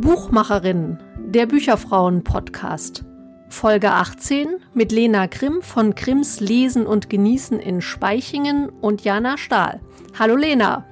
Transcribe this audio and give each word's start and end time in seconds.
Buchmacherin, 0.00 0.98
der 1.26 1.46
Bücherfrauen-Podcast. 1.46 3.06
Folge 3.48 3.90
18 3.92 4.56
mit 4.74 4.92
Lena 4.92 5.24
Grimm 5.26 5.62
von 5.62 5.94
Grimms 5.94 6.40
Lesen 6.40 6.86
und 6.86 7.08
Genießen 7.08 7.58
in 7.58 7.80
Speichingen 7.80 8.68
und 8.68 9.04
Jana 9.04 9.38
Stahl. 9.38 9.80
Hallo 10.18 10.36
Lena. 10.36 10.87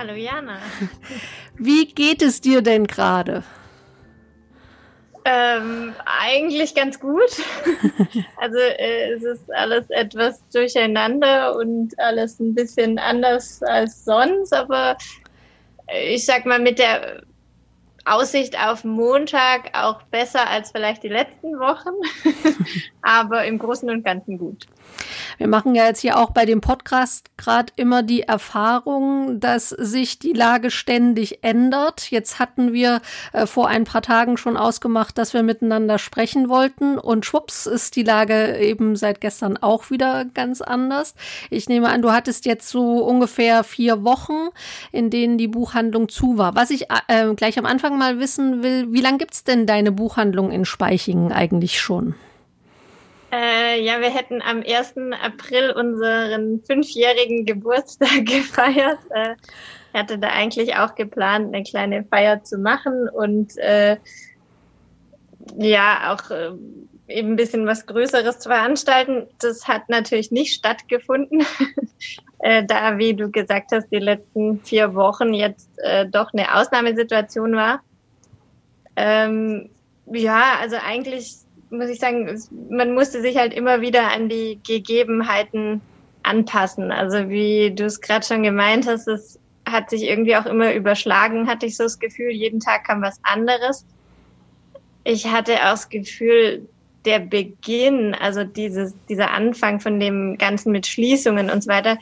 Hallo 0.00 0.14
Jana. 0.14 0.56
Wie 1.58 1.84
geht 1.84 2.22
es 2.22 2.40
dir 2.40 2.62
denn 2.62 2.86
gerade? 2.86 3.42
Ähm, 5.26 5.92
eigentlich 6.06 6.74
ganz 6.74 6.98
gut. 6.98 7.30
also 8.38 8.56
äh, 8.56 9.12
es 9.12 9.22
ist 9.22 9.52
alles 9.52 9.90
etwas 9.90 10.42
durcheinander 10.54 11.54
und 11.54 11.98
alles 11.98 12.40
ein 12.40 12.54
bisschen 12.54 12.98
anders 12.98 13.62
als 13.62 14.02
sonst, 14.06 14.54
aber 14.54 14.96
ich 16.08 16.24
sag 16.24 16.46
mal 16.46 16.60
mit 16.60 16.78
der 16.78 17.22
Aussicht 18.06 18.58
auf 18.58 18.84
Montag 18.84 19.68
auch 19.74 20.00
besser 20.04 20.48
als 20.48 20.70
vielleicht 20.70 21.02
die 21.02 21.08
letzten 21.08 21.58
Wochen, 21.58 21.92
aber 23.02 23.44
im 23.44 23.58
Großen 23.58 23.90
und 23.90 24.02
Ganzen 24.02 24.38
gut. 24.38 24.66
Wir 25.38 25.48
machen 25.48 25.74
ja 25.74 25.86
jetzt 25.86 26.00
hier 26.00 26.18
auch 26.18 26.30
bei 26.30 26.44
dem 26.44 26.60
Podcast 26.60 27.30
gerade 27.36 27.72
immer 27.76 28.02
die 28.02 28.22
Erfahrung, 28.22 29.40
dass 29.40 29.70
sich 29.70 30.18
die 30.18 30.32
Lage 30.32 30.70
ständig 30.70 31.42
ändert. 31.42 32.10
Jetzt 32.10 32.38
hatten 32.38 32.72
wir 32.72 33.00
äh, 33.32 33.46
vor 33.46 33.68
ein 33.68 33.84
paar 33.84 34.02
Tagen 34.02 34.36
schon 34.36 34.56
ausgemacht, 34.56 35.16
dass 35.18 35.34
wir 35.34 35.42
miteinander 35.42 35.98
sprechen 35.98 36.48
wollten 36.48 36.98
und 36.98 37.24
schwupps 37.24 37.66
ist 37.66 37.96
die 37.96 38.02
Lage 38.02 38.58
eben 38.58 38.96
seit 38.96 39.20
gestern 39.20 39.56
auch 39.56 39.90
wieder 39.90 40.24
ganz 40.26 40.60
anders. 40.60 41.14
Ich 41.50 41.68
nehme 41.68 41.88
an, 41.88 42.02
du 42.02 42.12
hattest 42.12 42.46
jetzt 42.46 42.68
so 42.68 43.04
ungefähr 43.04 43.64
vier 43.64 44.04
Wochen, 44.04 44.48
in 44.92 45.10
denen 45.10 45.38
die 45.38 45.48
Buchhandlung 45.48 46.08
zu 46.08 46.38
war. 46.38 46.54
Was 46.54 46.70
ich 46.70 46.86
äh, 47.08 47.34
gleich 47.34 47.58
am 47.58 47.66
Anfang 47.66 47.98
mal 47.98 48.18
wissen 48.18 48.62
will, 48.62 48.92
wie 48.92 49.00
lange 49.00 49.18
gibt's 49.18 49.44
denn 49.44 49.66
deine 49.66 49.92
Buchhandlung 49.92 50.50
in 50.50 50.64
Speichingen 50.64 51.32
eigentlich 51.32 51.80
schon? 51.80 52.14
Äh, 53.32 53.82
ja, 53.84 54.00
wir 54.00 54.10
hätten 54.10 54.42
am 54.42 54.62
1. 54.62 54.94
April 55.22 55.70
unseren 55.70 56.62
fünfjährigen 56.64 57.46
Geburtstag 57.46 58.08
gefeiert. 58.26 58.98
Äh, 59.10 59.36
hatte 59.94 60.18
da 60.18 60.28
eigentlich 60.28 60.76
auch 60.76 60.94
geplant, 60.94 61.54
eine 61.54 61.64
kleine 61.64 62.04
Feier 62.04 62.42
zu 62.44 62.58
machen 62.58 63.08
und 63.08 63.56
äh, 63.58 63.96
ja, 65.56 66.14
auch 66.14 66.30
äh, 66.30 66.50
eben 67.08 67.32
ein 67.32 67.36
bisschen 67.36 67.66
was 67.66 67.86
Größeres 67.86 68.38
zu 68.38 68.48
veranstalten. 68.48 69.26
Das 69.40 69.66
hat 69.66 69.88
natürlich 69.88 70.30
nicht 70.30 70.54
stattgefunden, 70.54 71.44
äh, 72.38 72.64
da, 72.64 72.98
wie 72.98 73.14
du 73.14 73.30
gesagt 73.30 73.72
hast, 73.72 73.88
die 73.90 73.98
letzten 73.98 74.60
vier 74.60 74.94
Wochen 74.94 75.34
jetzt 75.34 75.68
äh, 75.78 76.06
doch 76.06 76.32
eine 76.32 76.54
Ausnahmesituation 76.54 77.54
war. 77.54 77.80
Ähm, 78.96 79.70
ja, 80.06 80.58
also 80.60 80.76
eigentlich 80.84 81.36
muss 81.70 81.88
ich 81.88 82.00
sagen, 82.00 82.28
man 82.68 82.94
musste 82.94 83.20
sich 83.22 83.36
halt 83.36 83.54
immer 83.54 83.80
wieder 83.80 84.10
an 84.12 84.28
die 84.28 84.58
Gegebenheiten 84.66 85.80
anpassen. 86.22 86.92
Also 86.92 87.28
wie 87.28 87.72
du 87.74 87.84
es 87.84 88.00
gerade 88.00 88.26
schon 88.26 88.42
gemeint 88.42 88.86
hast, 88.86 89.08
es 89.08 89.38
hat 89.66 89.90
sich 89.90 90.02
irgendwie 90.02 90.36
auch 90.36 90.46
immer 90.46 90.74
überschlagen, 90.74 91.46
hatte 91.46 91.66
ich 91.66 91.76
so 91.76 91.84
das 91.84 91.98
Gefühl, 91.98 92.30
jeden 92.30 92.60
Tag 92.60 92.84
kam 92.84 93.02
was 93.02 93.20
anderes. 93.22 93.86
Ich 95.04 95.26
hatte 95.26 95.54
auch 95.56 95.70
das 95.70 95.88
Gefühl, 95.88 96.68
der 97.04 97.20
Beginn, 97.20 98.14
also 98.14 98.44
dieses, 98.44 98.94
dieser 99.08 99.30
Anfang 99.30 99.80
von 99.80 99.98
dem 100.00 100.36
Ganzen 100.36 100.72
mit 100.72 100.86
Schließungen 100.86 101.50
und 101.50 101.62
so 101.62 101.70
weiter, 101.70 101.98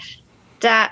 da 0.60 0.88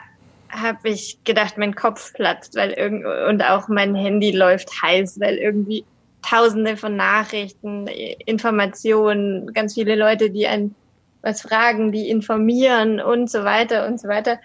habe 0.49 0.91
ich 0.91 1.19
gedacht, 1.25 1.59
mein 1.59 1.75
Kopf 1.75 2.13
platzt, 2.13 2.55
weil 2.55 2.71
irgend 2.73 3.05
und 3.05 3.43
auch 3.43 3.69
mein 3.69 3.95
Handy 3.95 4.31
läuft 4.31 4.71
heiß, 4.81 5.19
weil 5.19 5.37
irgendwie 5.37 5.85
Tausende 6.29 6.77
von 6.77 6.97
Nachrichten, 6.97 7.87
Informationen, 7.87 9.53
ganz 9.53 9.75
viele 9.75 9.95
Leute, 9.95 10.31
die 10.31 10.47
einen 10.47 10.75
was 11.23 11.43
fragen, 11.43 11.93
die 11.93 12.09
informieren 12.09 13.01
und 13.01 13.31
so 13.31 13.45
weiter 13.45 13.87
und 13.87 14.01
so 14.01 14.09
weiter. 14.09 14.39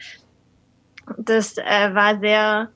Das 1.18 1.58
äh, 1.58 1.94
war 1.94 2.20
sehr 2.20 2.70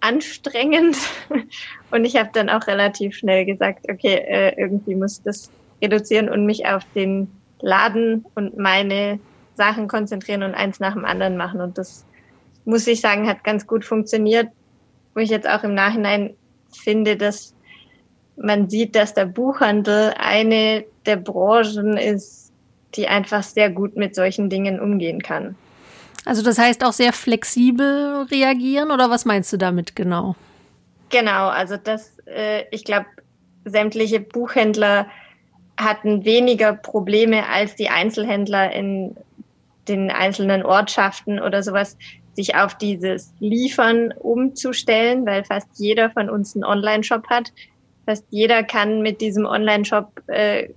anstrengend 0.00 0.96
und 1.90 2.04
ich 2.04 2.16
habe 2.16 2.30
dann 2.32 2.48
auch 2.48 2.66
relativ 2.66 3.16
schnell 3.16 3.44
gesagt, 3.44 3.86
okay, 3.90 4.14
äh, 4.14 4.60
irgendwie 4.60 4.94
muss 4.94 5.22
das 5.22 5.50
reduzieren 5.82 6.28
und 6.28 6.46
mich 6.46 6.66
auf 6.66 6.84
den 6.94 7.30
Laden 7.60 8.24
und 8.34 8.56
meine 8.56 9.18
Sachen 9.54 9.88
konzentrieren 9.88 10.42
und 10.42 10.54
eins 10.54 10.80
nach 10.80 10.94
dem 10.94 11.04
anderen 11.04 11.36
machen. 11.36 11.60
Und 11.60 11.76
das 11.76 12.06
muss 12.64 12.86
ich 12.86 13.00
sagen, 13.00 13.28
hat 13.28 13.44
ganz 13.44 13.66
gut 13.66 13.84
funktioniert, 13.84 14.48
wo 15.14 15.20
ich 15.20 15.30
jetzt 15.30 15.48
auch 15.48 15.64
im 15.64 15.74
Nachhinein 15.74 16.34
finde, 16.72 17.16
dass 17.16 17.54
man 18.42 18.70
sieht, 18.70 18.96
dass 18.96 19.14
der 19.14 19.26
Buchhandel 19.26 20.14
eine 20.18 20.84
der 21.06 21.16
Branchen 21.16 21.96
ist, 21.96 22.52
die 22.94 23.06
einfach 23.06 23.42
sehr 23.42 23.70
gut 23.70 23.96
mit 23.96 24.14
solchen 24.14 24.50
Dingen 24.50 24.80
umgehen 24.80 25.22
kann. 25.22 25.54
Also 26.24 26.42
das 26.42 26.58
heißt 26.58 26.84
auch 26.84 26.92
sehr 26.92 27.12
flexibel 27.12 28.26
reagieren 28.30 28.90
oder 28.90 29.10
was 29.10 29.24
meinst 29.24 29.52
du 29.52 29.56
damit 29.56 29.94
genau? 29.96 30.34
Genau, 31.10 31.48
also 31.48 31.76
das, 31.76 32.18
äh, 32.26 32.64
ich 32.70 32.84
glaube, 32.84 33.06
sämtliche 33.64 34.20
Buchhändler 34.20 35.06
hatten 35.76 36.24
weniger 36.24 36.74
Probleme 36.74 37.46
als 37.48 37.74
die 37.74 37.88
Einzelhändler 37.88 38.72
in 38.72 39.16
den 39.88 40.10
einzelnen 40.10 40.62
Ortschaften 40.62 41.40
oder 41.40 41.62
sowas, 41.62 41.96
sich 42.34 42.54
auf 42.54 42.76
dieses 42.76 43.32
Liefern 43.40 44.12
umzustellen, 44.18 45.26
weil 45.26 45.44
fast 45.44 45.68
jeder 45.74 46.10
von 46.10 46.30
uns 46.30 46.54
einen 46.54 46.64
Online-Shop 46.64 47.28
hat 47.28 47.50
fast 48.06 48.24
jeder 48.30 48.62
kann 48.62 49.02
mit 49.02 49.20
diesem 49.20 49.46
Online-Shop 49.46 50.22
äh, 50.28 50.68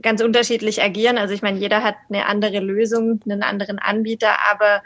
ganz 0.00 0.22
unterschiedlich 0.22 0.82
agieren. 0.82 1.18
Also 1.18 1.34
ich 1.34 1.42
meine, 1.42 1.58
jeder 1.58 1.82
hat 1.82 1.96
eine 2.08 2.26
andere 2.26 2.60
Lösung, 2.60 3.20
einen 3.24 3.42
anderen 3.42 3.78
Anbieter, 3.78 4.36
aber 4.50 4.82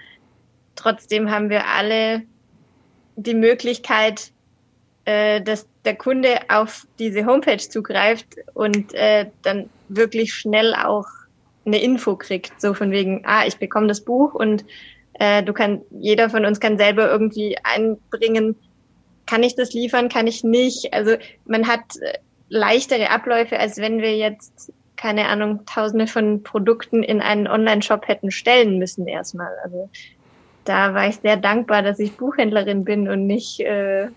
trotzdem 0.74 1.30
haben 1.30 1.50
wir 1.50 1.66
alle 1.66 2.22
die 3.16 3.34
Möglichkeit, 3.34 4.32
äh, 5.04 5.40
dass 5.40 5.66
der 5.84 5.96
Kunde 5.96 6.40
auf 6.48 6.86
diese 6.98 7.26
Homepage 7.26 7.58
zugreift 7.58 8.36
und 8.54 8.94
äh, 8.94 9.26
dann 9.42 9.70
wirklich 9.88 10.34
schnell 10.34 10.74
auch 10.74 11.06
eine 11.64 11.80
Info 11.80 12.16
kriegt, 12.16 12.60
so 12.60 12.74
von 12.74 12.90
wegen, 12.90 13.22
ah, 13.24 13.46
ich 13.46 13.56
bekomme 13.56 13.88
das 13.88 14.00
Buch 14.04 14.34
und 14.34 14.64
äh, 15.14 15.42
du 15.42 15.52
kann, 15.52 15.82
jeder 15.90 16.30
von 16.30 16.44
uns 16.44 16.60
kann 16.60 16.78
selber 16.78 17.10
irgendwie 17.10 17.56
einbringen, 17.62 18.56
kann 19.26 19.42
ich 19.42 19.56
das 19.56 19.72
liefern, 19.72 20.08
kann 20.08 20.26
ich 20.26 20.44
nicht. 20.44 20.92
Also 20.92 21.16
man 21.44 21.66
hat 21.66 21.96
äh, 22.00 22.18
leichtere 22.48 23.10
Abläufe, 23.10 23.58
als 23.58 23.78
wenn 23.78 24.00
wir 24.00 24.16
jetzt, 24.16 24.72
keine 24.96 25.26
Ahnung, 25.26 25.66
tausende 25.66 26.06
von 26.06 26.42
Produkten 26.42 27.02
in 27.02 27.20
einen 27.20 27.46
Online-Shop 27.46 28.08
hätten 28.08 28.30
stellen 28.30 28.78
müssen 28.78 29.06
erstmal. 29.06 29.52
Also 29.64 29.90
da 30.64 30.94
war 30.94 31.08
ich 31.08 31.16
sehr 31.16 31.36
dankbar, 31.36 31.82
dass 31.82 31.98
ich 31.98 32.16
Buchhändlerin 32.16 32.84
bin 32.84 33.08
und 33.08 33.26
nicht, 33.26 33.60
äh, 33.60 34.08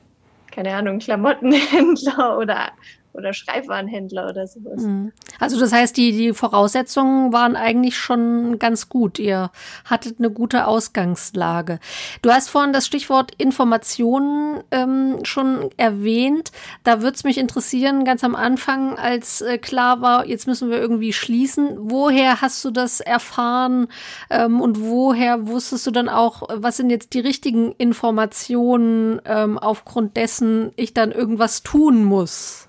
keine 0.52 0.74
Ahnung, 0.76 1.00
Klamottenhändler 1.00 2.38
oder 2.40 2.72
oder 3.14 3.34
Schreibwarenhändler 3.34 4.30
oder 4.30 4.48
sowas. 4.48 4.82
Mhm. 4.84 5.12
Also 5.40 5.60
das 5.60 5.72
heißt, 5.72 5.96
die, 5.98 6.12
die 6.12 6.34
Voraussetzungen 6.34 7.34
waren 7.34 7.56
eigentlich 7.56 7.98
schon 7.98 8.60
ganz 8.60 8.90
gut. 8.90 9.20
Ihr 9.20 9.52
hattet 9.86 10.20
eine 10.20 10.32
gute 10.32 10.68
Ausgangslage. 10.68 11.80
Du 12.22 12.32
hast 12.32 12.50
vorhin 12.50 12.74
das 12.74 12.86
Stichwort 12.86 13.34
Informationen 13.38 14.64
ähm, 14.72 15.20
schon 15.24 15.70
erwähnt. 15.78 16.52
Da 16.84 17.02
würde 17.02 17.16
es 17.16 17.24
mich 17.24 17.38
interessieren, 17.38 18.06
ganz 18.06 18.24
am 18.24 18.36
Anfang, 18.36 18.98
als 18.98 19.42
äh, 19.42 19.58
klar 19.58 20.02
war, 20.02 20.28
jetzt 20.28 20.48
müssen 20.48 20.70
wir 20.70 20.78
irgendwie 20.80 21.14
schließen. 21.14 21.78
Woher 21.78 22.42
hast 22.42 22.64
du 22.64 22.72
das 22.72 23.00
erfahren 23.00 23.88
ähm, 24.30 24.62
und 24.62 24.80
woher 24.82 25.48
wusstest 25.48 25.88
du 25.88 25.92
dann 25.92 26.10
auch, 26.10 26.44
was 26.54 26.78
sind 26.78 26.90
jetzt 26.90 27.14
die 27.14 27.20
richtigen 27.20 27.74
Informationen, 27.74 29.22
ähm, 29.26 29.58
aufgrund 29.58 30.16
dessen 30.16 30.72
ich 30.76 30.94
dann 30.94 31.12
irgendwas 31.12 31.64
tun 31.64 32.04
muss? 32.04 32.69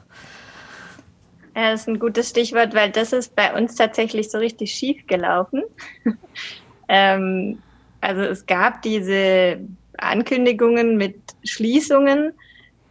Ja, 1.57 1.73
das 1.73 1.83
ist 1.83 1.89
ein 1.89 1.99
gutes 1.99 2.31
Stichwort, 2.31 2.75
weil 2.75 2.91
das 2.91 3.13
ist 3.13 3.35
bei 3.35 3.53
uns 3.57 3.75
tatsächlich 3.75 4.31
so 4.31 4.39
richtig 4.39 4.73
schief 4.73 5.07
gelaufen. 5.07 5.63
ähm, 6.89 7.61
also 8.01 8.23
es 8.23 8.47
gab 8.47 8.83
diese 8.83 9.61
Ankündigungen 9.99 10.97
mit 10.97 11.17
Schließungen. 11.45 12.33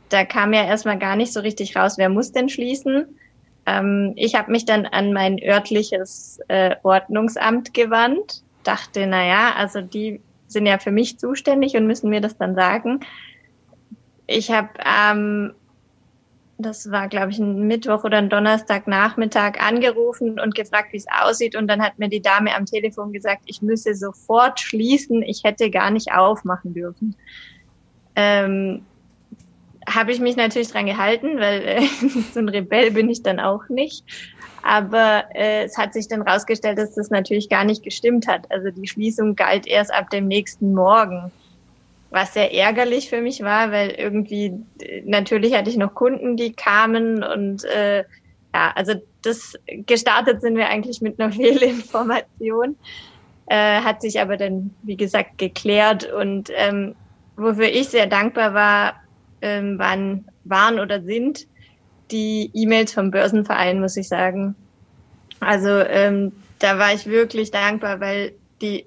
Da 0.10 0.26
kam 0.26 0.54
ja 0.54 0.66
erstmal 0.66 1.00
gar 1.00 1.16
nicht 1.16 1.32
so 1.32 1.40
richtig 1.40 1.76
raus, 1.76 1.98
wer 1.98 2.10
muss 2.10 2.32
denn 2.32 2.50
schließen. 2.50 3.18
Ähm, 3.66 4.14
ich 4.16 4.36
habe 4.36 4.52
mich 4.52 4.66
dann 4.66 4.86
an 4.86 5.14
mein 5.14 5.42
örtliches 5.42 6.40
äh, 6.48 6.76
Ordnungsamt 6.84 7.74
gewandt, 7.74 8.44
dachte, 8.64 9.08
na 9.08 9.26
ja, 9.26 9.54
also 9.56 9.82
die 9.82 10.22
sind 10.48 10.66
ja 10.66 10.80
für 10.80 10.92
mich 10.92 11.20
zuständig 11.20 11.76
und 11.76 11.88
müssen 11.88 12.10
mir 12.10 12.22
das 12.22 12.38
dann 12.38 12.56
sagen. 12.56 13.00
Ich 14.28 14.52
habe 14.52 14.70
am 14.84 15.54
das 16.60 16.92
war, 16.92 17.08
glaube 17.08 17.32
ich, 17.32 17.40
ein 17.40 17.68
Mittwoch 17.68 18.04
oder 18.04 18.18
ein 18.18 18.30
Donnerstagnachmittag 18.30 19.62
angerufen 19.62 20.40
und 20.40 20.56
gefragt, 20.56 20.92
wie 20.92 20.98
es 20.98 21.06
aussieht. 21.10 21.56
Und 21.56 21.68
dann 21.68 21.82
hat 21.82 21.98
mir 21.98 22.10
die 22.10 22.22
Dame 22.22 22.54
am 22.54 22.66
Telefon 22.66 23.14
gesagt, 23.14 23.44
ich 23.46 23.62
müsse 23.62 23.96
sofort 23.96 24.60
schließen, 24.60 25.24
ich 25.24 25.44
hätte 25.46 25.70
gar 25.70 25.90
nicht 25.90 26.12
aufmachen 26.12 26.74
dürfen. 26.74 27.16
Ähm, 28.16 28.82
Habe 29.88 30.12
ich 30.12 30.20
mich 30.20 30.36
natürlich 30.36 30.70
dran 30.70 30.86
gehalten, 30.86 31.40
weil 31.40 31.62
äh, 31.62 31.82
so 32.34 32.40
ein 32.40 32.50
Rebell 32.50 32.92
bin 32.92 33.10
ich 33.10 33.24
dann 33.24 33.40
auch 33.40 33.70
nicht. 33.70 34.04
Aber 34.62 35.24
äh, 35.34 35.64
es 35.64 35.78
hat 35.78 35.94
sich 35.94 36.10
dann 36.10 36.22
rausgestellt, 36.22 36.78
dass 36.78 36.94
das 36.94 37.10
natürlich 37.10 37.48
gar 37.48 37.64
nicht 37.64 37.84
gestimmt 37.84 38.28
hat. 38.28 38.52
Also 38.52 38.70
die 38.70 38.88
Schließung 38.88 39.38
galt 39.38 39.66
erst 39.66 39.94
ab 39.94 40.10
dem 40.10 40.28
nächsten 40.28 40.74
Morgen 40.74 41.32
was 42.12 42.34
sehr 42.34 42.54
ärgerlich 42.54 43.10
für 43.10 43.22
mich 43.22 43.42
war, 43.44 43.72
weil 43.72 43.92
irgendwie 43.92 44.54
natürlich 45.06 45.54
hatte 45.54 45.70
ich 45.70 45.78
noch 45.78 45.94
Kunden, 45.94 46.38
die 46.38 46.54
kamen 46.54 47.24
und 47.24 47.64
äh, 47.66 48.04
ja, 48.54 48.72
also 48.76 48.94
das 49.22 49.54
gestartet 49.86 50.42
sind 50.42 50.58
wir 50.58 50.70
eigentlich 50.70 51.02
mit 51.02 51.20
einer 51.20 51.32
Fehlinformation, 51.34 52.76
äh, 53.48 53.82
hat 53.82 54.02
sich 54.02 54.20
aber 54.20 54.38
dann 54.38 54.74
wie 54.84 54.98
gesagt 54.98 55.38
geklärt 55.38 56.12
und 56.12 56.50
ähm, 56.56 56.96
wofür 57.36 57.68
ich 57.68 57.90
sehr 57.90 58.08
dankbar 58.08 58.54
war, 58.54 58.96
ähm, 59.42 59.78
waren 59.78 60.26
waren 60.46 60.80
oder 60.80 61.02
sind 61.02 61.48
die 62.10 62.50
E-Mails 62.56 62.92
vom 62.92 63.12
Börsenverein, 63.12 63.80
muss 63.80 63.96
ich 63.96 64.08
sagen. 64.08 64.56
Also 65.40 65.70
ähm, 65.70 66.32
da 66.58 66.80
war 66.80 66.92
ich 66.92 67.06
wirklich 67.06 67.52
dankbar, 67.52 68.00
weil 68.00 68.34
die 68.62 68.86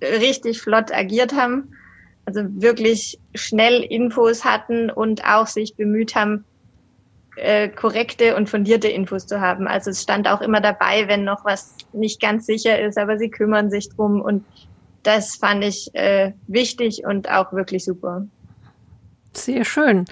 richtig 0.00 0.60
flott 0.62 0.92
agiert 0.92 1.34
haben 1.34 1.75
also 2.26 2.42
wirklich 2.60 3.18
schnell 3.34 3.82
Infos 3.82 4.44
hatten 4.44 4.90
und 4.90 5.24
auch 5.24 5.46
sich 5.46 5.76
bemüht 5.76 6.14
haben, 6.14 6.44
äh, 7.36 7.68
korrekte 7.68 8.36
und 8.36 8.50
fundierte 8.50 8.88
Infos 8.88 9.26
zu 9.26 9.40
haben. 9.40 9.68
Also 9.68 9.90
es 9.90 10.02
stand 10.02 10.26
auch 10.28 10.40
immer 10.40 10.60
dabei, 10.60 11.06
wenn 11.06 11.24
noch 11.24 11.44
was 11.44 11.74
nicht 11.92 12.20
ganz 12.20 12.46
sicher 12.46 12.80
ist, 12.80 12.98
aber 12.98 13.18
sie 13.18 13.30
kümmern 13.30 13.70
sich 13.70 13.88
drum 13.90 14.20
und 14.20 14.44
das 15.02 15.36
fand 15.36 15.62
ich 15.64 15.94
äh, 15.94 16.32
wichtig 16.48 17.04
und 17.06 17.30
auch 17.30 17.52
wirklich 17.52 17.84
super. 17.84 18.26
Sehr 19.32 19.64
schön. 19.64 20.06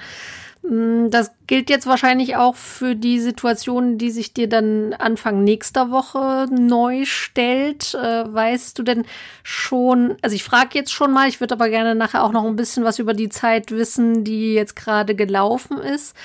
Mm, 0.69 1.11
das 1.11 1.31
gilt 1.47 1.69
jetzt 1.69 1.87
wahrscheinlich 1.87 2.37
auch 2.37 2.57
für 2.57 2.95
die 2.97 3.21
Situation, 3.21 3.99
die 3.99 4.11
sich 4.11 4.33
dir 4.33 4.49
dann 4.49 4.95
Anfang 4.95 5.45
nächster 5.45 5.91
Woche 5.91 6.47
neu 6.51 7.05
stellt. 7.05 7.95
Äh, 7.95 8.33
weißt 8.33 8.79
du 8.79 8.83
denn 8.83 9.05
schon, 9.43 10.17
also 10.23 10.35
ich 10.35 10.45
frage 10.45 10.71
jetzt 10.79 10.93
schon 10.93 11.13
mal, 11.13 11.29
ich 11.29 11.41
würde 11.41 11.55
aber 11.55 11.69
gerne 11.69 11.95
nachher 11.95 12.25
auch 12.25 12.33
noch 12.33 12.45
ein 12.47 12.57
bisschen 12.57 12.85
was 12.85 12.99
über 12.99 13.13
die 13.15 13.29
Zeit 13.29 13.71
wissen, 13.73 14.25
die 14.25 14.55
jetzt 14.55 14.75
gerade 14.77 15.15
gelaufen 15.15 15.79
ist. 15.79 16.17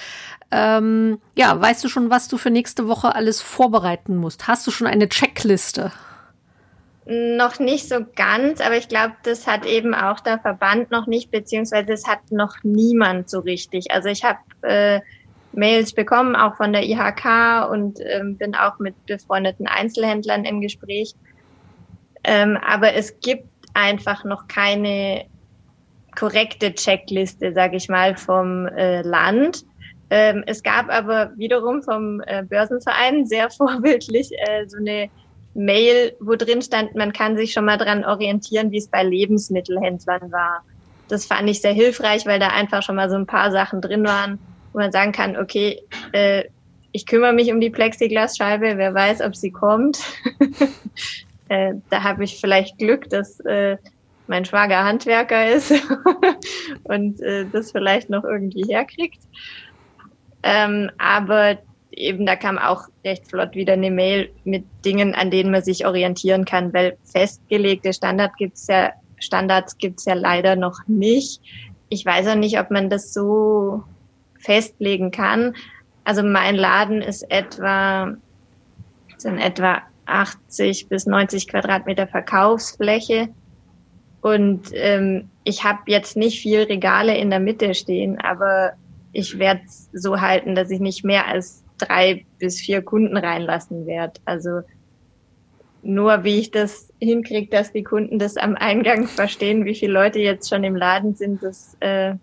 Ähm, 0.51 1.19
ja, 1.35 1.59
weißt 1.59 1.83
du 1.83 1.89
schon, 1.89 2.09
was 2.09 2.27
du 2.27 2.37
für 2.37 2.49
nächste 2.49 2.87
Woche 2.87 3.13
alles 3.15 3.41
vorbereiten 3.41 4.15
musst? 4.15 4.47
Hast 4.47 4.65
du 4.65 4.71
schon 4.71 4.87
eine 4.87 5.09
Checkliste? 5.09 5.91
Noch 7.11 7.57
nicht 7.57 7.89
so 7.89 8.05
ganz, 8.15 8.61
aber 8.61 8.77
ich 8.77 8.87
glaube, 8.87 9.15
das 9.23 9.47
hat 9.47 9.65
eben 9.65 9.95
auch 9.95 10.19
der 10.19 10.37
Verband 10.37 10.91
noch 10.91 11.07
nicht, 11.07 11.31
beziehungsweise 11.31 11.91
es 11.91 12.07
hat 12.07 12.19
noch 12.29 12.57
niemand 12.61 13.31
so 13.31 13.39
richtig. 13.39 13.89
Also 13.89 14.09
ich 14.09 14.23
habe 14.23 14.37
äh, 14.61 15.01
Mails 15.51 15.93
bekommen, 15.93 16.35
auch 16.35 16.55
von 16.57 16.71
der 16.71 16.83
IHK 16.83 17.71
und 17.71 17.99
ähm, 18.05 18.37
bin 18.37 18.53
auch 18.53 18.77
mit 18.77 18.93
befreundeten 19.07 19.65
Einzelhändlern 19.65 20.45
im 20.45 20.61
Gespräch. 20.61 21.15
Ähm, 22.23 22.57
aber 22.57 22.93
es 22.93 23.19
gibt 23.21 23.49
einfach 23.73 24.23
noch 24.23 24.47
keine 24.47 25.25
korrekte 26.15 26.75
Checkliste, 26.75 27.53
sage 27.53 27.77
ich 27.77 27.89
mal, 27.89 28.17
vom 28.17 28.67
äh, 28.67 29.01
Land. 29.01 29.65
Ähm, 30.11 30.43
es 30.45 30.61
gab 30.61 30.89
aber 30.89 31.31
wiederum 31.37 31.81
vom 31.81 32.21
äh, 32.27 32.43
Börsenverein 32.43 33.25
sehr 33.25 33.49
vorbildlich 33.57 34.31
äh, 34.37 34.67
so 34.67 34.77
eine 34.77 35.09
Mail, 35.53 36.13
wo 36.19 36.35
drin 36.35 36.61
stand, 36.61 36.95
man 36.95 37.13
kann 37.13 37.35
sich 37.35 37.53
schon 37.53 37.65
mal 37.65 37.77
dran 37.77 38.05
orientieren, 38.05 38.71
wie 38.71 38.77
es 38.77 38.87
bei 38.87 39.03
Lebensmittelhändlern 39.03 40.31
war. 40.31 40.63
Das 41.07 41.25
fand 41.25 41.49
ich 41.49 41.61
sehr 41.61 41.73
hilfreich, 41.73 42.25
weil 42.25 42.39
da 42.39 42.49
einfach 42.49 42.83
schon 42.83 42.95
mal 42.95 43.09
so 43.09 43.15
ein 43.15 43.25
paar 43.25 43.51
Sachen 43.51 43.81
drin 43.81 44.03
waren, 44.05 44.39
wo 44.73 44.79
man 44.79 44.91
sagen 44.91 45.11
kann, 45.11 45.37
okay, 45.37 45.81
äh, 46.11 46.43
ich 46.91 47.05
kümmere 47.05 47.33
mich 47.33 47.51
um 47.51 47.59
die 47.59 47.69
Plexiglasscheibe, 47.69 48.77
wer 48.77 48.93
weiß, 48.93 49.21
ob 49.21 49.35
sie 49.35 49.51
kommt. 49.51 49.99
äh, 51.49 51.73
da 51.89 52.03
habe 52.03 52.23
ich 52.23 52.39
vielleicht 52.39 52.77
Glück, 52.77 53.09
dass 53.09 53.39
äh, 53.41 53.77
mein 54.27 54.45
Schwager 54.45 54.83
Handwerker 54.83 55.51
ist 55.51 55.73
und 56.83 57.21
äh, 57.21 57.45
das 57.51 57.71
vielleicht 57.71 58.09
noch 58.09 58.23
irgendwie 58.23 58.63
herkriegt. 58.63 59.19
Ähm, 60.43 60.91
aber 60.97 61.57
eben 61.99 62.25
da 62.25 62.35
kam 62.35 62.57
auch 62.57 62.87
recht 63.03 63.27
flott 63.27 63.53
wieder 63.55 63.73
eine 63.73 63.91
Mail 63.91 64.31
mit 64.45 64.63
Dingen, 64.85 65.13
an 65.13 65.29
denen 65.29 65.51
man 65.51 65.61
sich 65.61 65.85
orientieren 65.85 66.45
kann, 66.45 66.73
weil 66.73 66.97
festgelegte 67.03 67.93
Standard 67.93 68.31
gibt's 68.37 68.67
ja, 68.67 68.93
Standards 69.17 69.77
gibt's 69.77 70.05
ja 70.05 70.13
leider 70.13 70.55
noch 70.55 70.79
nicht. 70.87 71.41
Ich 71.89 72.05
weiß 72.05 72.27
auch 72.27 72.35
nicht, 72.35 72.57
ob 72.57 72.71
man 72.71 72.89
das 72.89 73.13
so 73.13 73.83
festlegen 74.39 75.11
kann. 75.11 75.55
Also 76.05 76.23
mein 76.23 76.55
Laden 76.55 77.01
ist 77.01 77.29
etwa, 77.29 78.15
sind 79.17 79.37
etwa 79.37 79.81
80 80.05 80.87
bis 80.87 81.05
90 81.05 81.49
Quadratmeter 81.49 82.07
Verkaufsfläche. 82.07 83.29
Und 84.21 84.69
ähm, 84.73 85.29
ich 85.43 85.63
habe 85.65 85.79
jetzt 85.87 86.15
nicht 86.15 86.41
viel 86.41 86.63
Regale 86.63 87.17
in 87.17 87.29
der 87.29 87.39
Mitte 87.39 87.73
stehen, 87.73 88.19
aber 88.19 88.73
ich 89.11 89.37
werde 89.37 89.61
so 89.93 90.21
halten, 90.21 90.55
dass 90.55 90.71
ich 90.71 90.79
nicht 90.79 91.03
mehr 91.03 91.27
als 91.27 91.63
drei 91.79 92.25
bis 92.37 92.59
vier 92.59 92.81
Kunden 92.81 93.17
reinlassen 93.17 93.85
werde. 93.85 94.19
Also 94.25 94.61
nur 95.81 96.23
wie 96.23 96.39
ich 96.39 96.51
das 96.51 96.91
hinkriege, 96.99 97.49
dass 97.49 97.71
die 97.71 97.83
Kunden 97.83 98.19
das 98.19 98.37
am 98.37 98.55
Eingang 98.55 99.07
verstehen, 99.07 99.65
wie 99.65 99.75
viele 99.75 99.93
Leute 99.93 100.19
jetzt 100.19 100.49
schon 100.49 100.63
im 100.63 100.75
Laden 100.75 101.15
sind, 101.15 101.41
das 101.41 101.77
äh, 101.79 102.15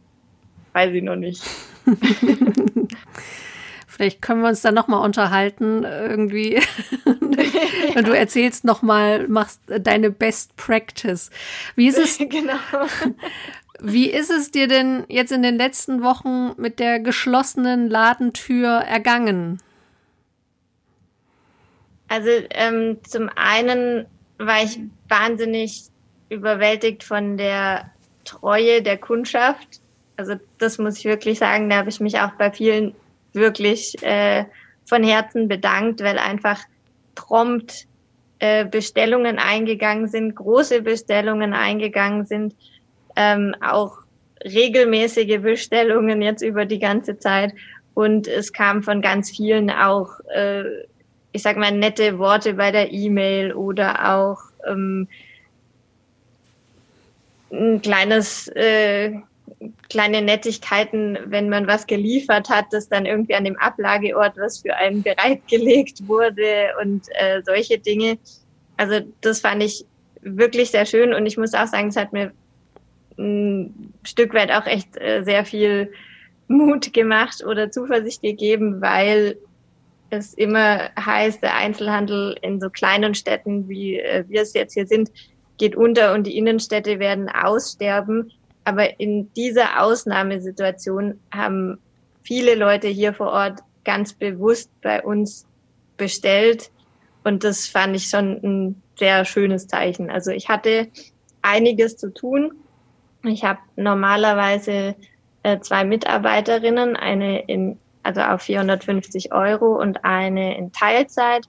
weiß 0.72 0.92
ich 0.92 1.02
noch 1.02 1.16
nicht. 1.16 1.42
Vielleicht 3.96 4.20
können 4.20 4.42
wir 4.42 4.48
uns 4.48 4.60
dann 4.60 4.74
noch 4.74 4.88
mal 4.88 4.98
unterhalten 4.98 5.84
irgendwie. 5.84 6.60
Und 7.96 8.06
du 8.06 8.12
erzählst 8.12 8.66
noch 8.66 8.82
mal, 8.82 9.26
machst 9.26 9.62
deine 9.66 10.10
Best 10.10 10.54
Practice. 10.56 11.30
Wie 11.76 11.88
ist 11.88 11.96
es? 11.96 12.18
genau. 12.28 12.58
Wie 13.80 14.10
ist 14.10 14.30
es 14.30 14.50
dir 14.50 14.68
denn 14.68 15.04
jetzt 15.08 15.32
in 15.32 15.42
den 15.42 15.56
letzten 15.56 16.02
Wochen 16.02 16.52
mit 16.60 16.78
der 16.78 17.00
geschlossenen 17.00 17.88
Ladentür 17.90 18.68
ergangen? 18.68 19.60
Also 22.08 22.30
ähm, 22.50 22.98
zum 23.06 23.28
einen 23.34 24.06
war 24.38 24.62
ich 24.62 24.78
wahnsinnig 25.08 25.84
überwältigt 26.28 27.04
von 27.04 27.36
der 27.36 27.90
Treue 28.24 28.82
der 28.82 28.96
Kundschaft. 28.96 29.80
Also 30.16 30.34
das 30.58 30.78
muss 30.78 30.98
ich 30.98 31.04
wirklich 31.04 31.38
sagen, 31.38 31.68
da 31.68 31.76
habe 31.76 31.88
ich 31.88 32.00
mich 32.00 32.18
auch 32.20 32.32
bei 32.32 32.50
vielen 32.50 32.94
wirklich 33.32 33.94
äh, 34.02 34.44
von 34.84 35.02
Herzen 35.02 35.48
bedankt, 35.48 36.00
weil 36.02 36.18
einfach 36.18 36.60
prompt 37.14 37.86
äh, 38.38 38.64
Bestellungen 38.64 39.38
eingegangen 39.38 40.08
sind, 40.08 40.34
große 40.34 40.82
Bestellungen 40.82 41.54
eingegangen 41.54 42.24
sind 42.24 42.54
ähm, 43.16 43.54
auch 43.60 43.98
regelmäßige 44.44 45.40
Bestellungen 45.40 46.22
jetzt 46.22 46.42
über 46.42 46.64
die 46.66 46.78
ganze 46.78 47.18
Zeit. 47.18 47.52
Und 47.94 48.28
es 48.28 48.52
kam 48.52 48.82
von 48.82 49.00
ganz 49.00 49.30
vielen 49.30 49.70
auch, 49.70 50.20
äh, 50.34 50.64
ich 51.32 51.42
sag 51.42 51.56
mal, 51.56 51.72
nette 51.72 52.18
Worte 52.18 52.54
bei 52.54 52.70
der 52.70 52.92
E-Mail 52.92 53.52
oder 53.52 54.14
auch 54.14 54.38
ähm, 54.68 55.08
ein 57.50 57.80
kleines, 57.80 58.48
äh, 58.48 59.12
kleine 59.88 60.20
Nettigkeiten, 60.20 61.18
wenn 61.26 61.48
man 61.48 61.66
was 61.66 61.86
geliefert 61.86 62.50
hat, 62.50 62.66
das 62.72 62.88
dann 62.88 63.06
irgendwie 63.06 63.34
an 63.34 63.44
dem 63.44 63.58
Ablageort, 63.58 64.36
was 64.36 64.60
für 64.60 64.74
einen 64.76 65.02
bereitgelegt 65.02 66.06
wurde 66.06 66.74
und 66.82 67.06
äh, 67.14 67.40
solche 67.44 67.78
Dinge. 67.78 68.18
Also 68.76 69.00
das 69.22 69.40
fand 69.40 69.62
ich 69.62 69.86
wirklich 70.20 70.70
sehr 70.70 70.84
schön 70.84 71.14
und 71.14 71.24
ich 71.24 71.38
muss 71.38 71.54
auch 71.54 71.66
sagen, 71.66 71.88
es 71.88 71.96
hat 71.96 72.12
mir 72.12 72.32
ein 73.18 73.92
Stück 74.02 74.34
weit 74.34 74.50
auch 74.50 74.66
echt 74.66 74.96
äh, 75.00 75.22
sehr 75.22 75.44
viel 75.44 75.92
Mut 76.48 76.92
gemacht 76.92 77.44
oder 77.44 77.70
Zuversicht 77.70 78.22
gegeben, 78.22 78.80
weil 78.80 79.36
es 80.10 80.34
immer 80.34 80.90
heißt, 80.98 81.42
der 81.42 81.56
Einzelhandel 81.56 82.36
in 82.42 82.60
so 82.60 82.70
kleinen 82.70 83.14
Städten, 83.14 83.68
wie 83.68 83.98
äh, 83.98 84.24
wir 84.28 84.42
es 84.42 84.54
jetzt 84.54 84.74
hier 84.74 84.86
sind, 84.86 85.10
geht 85.58 85.74
unter 85.74 86.14
und 86.14 86.26
die 86.26 86.36
Innenstädte 86.36 86.98
werden 86.98 87.28
aussterben. 87.28 88.30
Aber 88.64 89.00
in 89.00 89.32
dieser 89.34 89.82
Ausnahmesituation 89.82 91.18
haben 91.32 91.78
viele 92.22 92.54
Leute 92.54 92.88
hier 92.88 93.14
vor 93.14 93.28
Ort 93.28 93.60
ganz 93.84 94.12
bewusst 94.12 94.70
bei 94.82 95.02
uns 95.02 95.46
bestellt. 95.96 96.70
Und 97.24 97.44
das 97.44 97.66
fand 97.66 97.96
ich 97.96 98.08
schon 98.08 98.40
ein 98.42 98.82
sehr 98.98 99.24
schönes 99.24 99.66
Zeichen. 99.66 100.10
Also 100.10 100.30
ich 100.30 100.48
hatte 100.48 100.88
einiges 101.42 101.96
zu 101.96 102.12
tun 102.12 102.52
ich 103.26 103.44
habe 103.44 103.60
normalerweise 103.76 104.94
äh, 105.42 105.60
zwei 105.60 105.84
Mitarbeiterinnen, 105.84 106.96
eine 106.96 107.40
in 107.46 107.78
also 108.06 108.20
auf 108.20 108.42
450 108.42 109.32
Euro 109.32 109.80
und 109.80 110.04
eine 110.04 110.56
in 110.56 110.72
Teilzeit. 110.72 111.44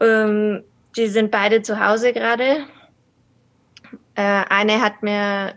Ähm, 0.00 0.62
die 0.96 1.06
sind 1.06 1.30
beide 1.30 1.62
zu 1.62 1.84
Hause 1.84 2.12
gerade. 2.12 2.66
Äh, 4.14 4.44
eine 4.50 4.82
hat 4.82 5.02
mir 5.02 5.54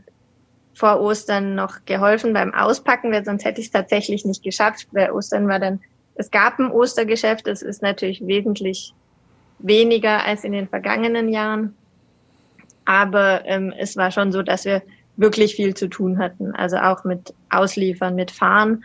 vor 0.74 1.02
Ostern 1.02 1.54
noch 1.54 1.84
geholfen 1.86 2.34
beim 2.34 2.54
Auspacken, 2.54 3.12
weil 3.12 3.26
sonst 3.26 3.44
hätte 3.44 3.60
ich 3.60 3.68
es 3.68 3.74
tatsächlich 3.74 4.26
nicht 4.26 4.42
geschafft, 4.42 4.88
weil 4.92 5.12
Ostern 5.12 5.48
war 5.48 5.60
dann, 5.60 5.82
es 6.16 6.32
gab 6.32 6.58
ein 6.60 6.72
Ostergeschäft, 6.72 7.48
es 7.48 7.62
ist 7.62 7.82
natürlich 7.82 8.26
wesentlich 8.26 8.94
weniger 9.60 10.26
als 10.26 10.44
in 10.44 10.54
den 10.54 10.68
vergangenen 10.68 11.30
Jahren. 11.30 11.76
Aber 12.92 13.46
ähm, 13.46 13.74
es 13.78 13.96
war 13.96 14.12
schon 14.12 14.34
so, 14.34 14.42
dass 14.42 14.66
wir 14.66 14.82
wirklich 15.16 15.56
viel 15.56 15.74
zu 15.74 15.88
tun 15.88 16.20
hatten. 16.20 16.54
Also 16.56 16.76
auch 16.76 17.06
mit 17.06 17.34
Ausliefern, 17.50 18.16
mit 18.16 18.32
Fahren. 18.32 18.84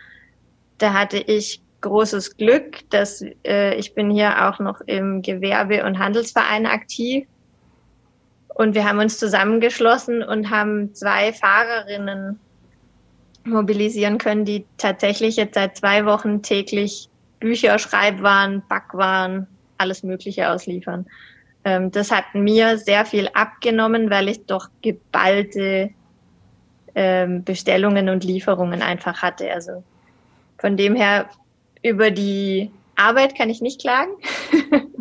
Da 0.77 0.93
hatte 0.93 1.17
ich 1.17 1.61
großes 1.81 2.37
Glück, 2.37 2.89
dass 2.89 3.21
äh, 3.45 3.75
ich 3.75 3.95
bin 3.95 4.09
hier 4.09 4.47
auch 4.47 4.59
noch 4.59 4.79
im 4.85 5.21
Gewerbe- 5.21 5.83
und 5.83 5.99
Handelsverein 5.99 6.65
aktiv. 6.65 7.27
Und 8.47 8.75
wir 8.75 8.87
haben 8.87 8.99
uns 8.99 9.19
zusammengeschlossen 9.19 10.23
und 10.23 10.49
haben 10.49 10.93
zwei 10.95 11.33
Fahrerinnen 11.33 12.39
mobilisieren 13.43 14.17
können, 14.17 14.45
die 14.45 14.65
tatsächlich 14.77 15.35
jetzt 15.35 15.55
seit 15.55 15.75
zwei 15.75 16.05
Wochen 16.05 16.41
täglich 16.43 17.09
Bücher, 17.41 17.77
Schreibwaren, 17.77 18.63
Backwaren, 18.69 19.47
alles 19.77 20.01
Mögliche 20.01 20.49
ausliefern. 20.49 21.05
Ähm, 21.67 21.91
das 21.91 22.11
hat 22.11 22.33
mir 22.33 22.77
sehr 22.77 23.03
viel 23.03 23.27
abgenommen, 23.33 24.09
weil 24.09 24.29
ich 24.29 24.45
doch 24.45 24.69
geballte 24.81 25.89
ähm, 26.95 27.43
Bestellungen 27.43 28.07
und 28.07 28.23
Lieferungen 28.23 28.81
einfach 28.81 29.21
hatte. 29.21 29.51
Also 29.51 29.83
von 30.57 30.77
dem 30.77 30.95
her 30.95 31.29
über 31.83 32.09
die 32.09 32.71
Arbeit 32.95 33.35
kann 33.35 33.49
ich 33.49 33.59
nicht 33.59 33.81
klagen. 33.81 34.11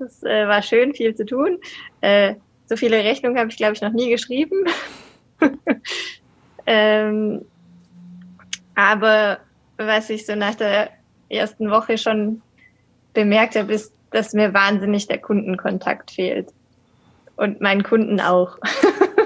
das 0.00 0.24
äh, 0.24 0.48
war 0.48 0.62
schön, 0.62 0.92
viel 0.92 1.14
zu 1.14 1.24
tun. 1.24 1.58
Äh, 2.00 2.34
so 2.66 2.76
viele 2.76 2.96
Rechnungen 3.04 3.38
habe 3.38 3.50
ich, 3.50 3.56
glaube 3.56 3.74
ich, 3.74 3.80
noch 3.80 3.92
nie 3.92 4.10
geschrieben. 4.10 4.64
ähm, 6.66 7.44
aber 8.74 9.38
was 9.76 10.10
ich 10.10 10.26
so 10.26 10.34
nach 10.34 10.56
der 10.56 10.90
ersten 11.28 11.70
Woche 11.70 11.96
schon 11.96 12.42
bemerkt 13.14 13.54
habe, 13.54 13.72
ist, 13.72 13.92
dass 14.12 14.32
mir 14.32 14.54
wahnsinnig 14.54 15.06
der 15.08 15.18
Kundenkontakt 15.18 16.10
fehlt. 16.10 16.48
Und 17.36 17.60
meinen 17.60 17.82
Kunden 17.82 18.20
auch. 18.20 18.58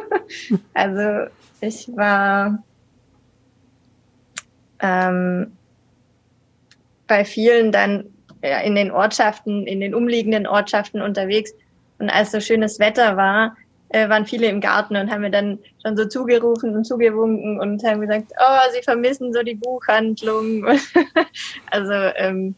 also 0.75 1.31
ich 1.61 1.89
war 1.97 2.63
ähm, 4.81 5.53
bei 7.07 7.25
vielen 7.25 7.73
dann 7.73 8.05
ja, 8.43 8.61
in 8.61 8.75
den 8.75 8.91
Ortschaften, 8.91 9.67
in 9.67 9.81
den 9.81 9.95
umliegenden 9.95 10.47
Ortschaften 10.47 11.03
unterwegs. 11.03 11.53
Und 11.99 12.11
als 12.11 12.33
so 12.33 12.41
schönes 12.41 12.79
Wetter 12.79 13.17
war, 13.17 13.57
äh, 13.89 14.09
waren 14.09 14.27
viele 14.27 14.49
im 14.49 14.61
Garten 14.61 14.97
und 14.97 15.11
haben 15.11 15.23
mir 15.23 15.31
dann 15.31 15.59
schon 15.83 15.97
so 15.97 16.07
zugerufen 16.07 16.75
und 16.75 16.85
zugewunken 16.85 17.61
und 17.61 17.83
haben 17.85 18.01
gesagt, 18.01 18.33
oh, 18.39 18.73
sie 18.73 18.83
vermissen 18.83 19.33
so 19.33 19.43
die 19.43 19.55
Buchhandlung. 19.55 20.67
also 21.71 21.93
ähm, 21.93 22.55